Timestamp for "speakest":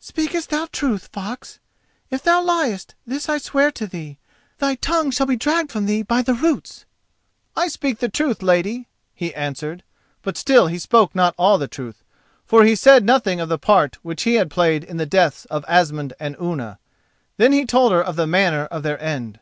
0.00-0.50